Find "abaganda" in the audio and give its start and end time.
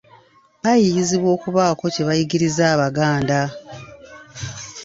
2.73-3.39